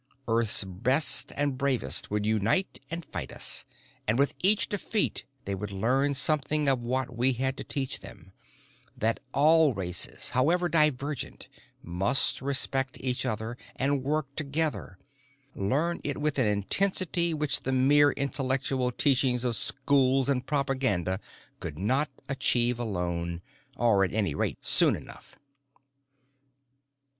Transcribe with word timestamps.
Earth's 0.27 0.63
best 0.63 1.31
and 1.35 1.59
bravest 1.59 2.09
would 2.09 2.25
unite 2.25 2.81
and 2.89 3.05
fight 3.05 3.31
us, 3.31 3.65
and 4.07 4.17
with 4.17 4.33
each 4.41 4.67
defeat 4.67 5.25
they 5.45 5.53
would 5.53 5.71
learn 5.71 6.15
something 6.15 6.67
of 6.67 6.81
what 6.81 7.15
we 7.15 7.33
had 7.33 7.55
to 7.55 7.63
teach 7.63 7.99
them, 7.99 8.33
that 8.97 9.19
all 9.31 9.75
races, 9.75 10.31
however 10.31 10.67
divergent, 10.67 11.47
must 11.83 12.41
respect 12.41 12.97
each 12.99 13.27
other 13.27 13.55
and 13.75 14.01
work 14.03 14.25
together, 14.35 14.97
learn 15.55 16.01
it 16.03 16.17
with 16.19 16.39
an 16.39 16.47
intensity 16.47 17.31
which 17.31 17.59
the 17.59 17.71
merely 17.71 18.15
intellectual 18.17 18.91
teaching 18.91 19.45
of 19.45 19.55
schools 19.55 20.29
and 20.29 20.47
propaganda 20.47 21.19
could 21.59 21.77
not 21.77 22.09
achieve 22.27 22.79
alone 22.79 23.39
or, 23.77 24.03
at 24.03 24.13
any 24.13 24.33
rate, 24.33 24.57
soon 24.63 24.95
enough. 24.95 25.37